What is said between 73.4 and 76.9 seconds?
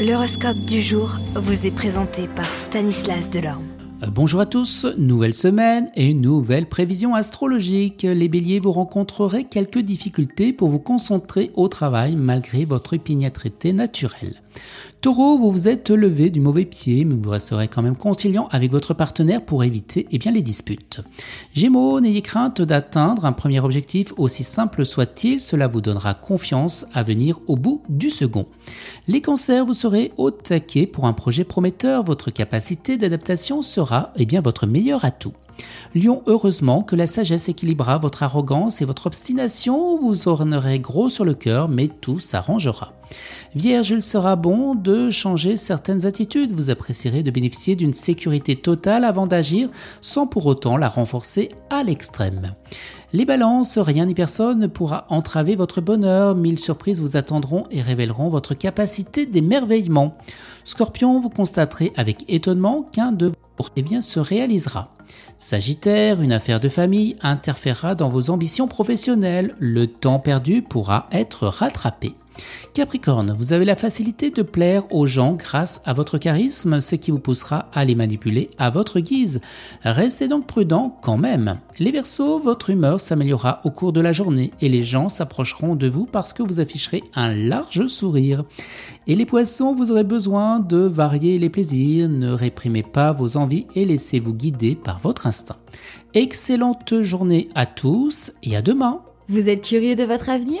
avez la facilité de plaire aux gens grâce à votre charisme,